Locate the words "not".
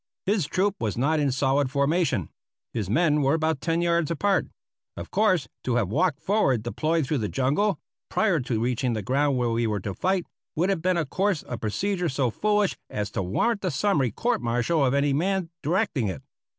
0.97-1.19